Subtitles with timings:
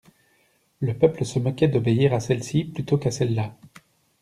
[0.79, 3.55] Le peuple se moquait d'obéir à celle-ci plutôt qu'à celle-là.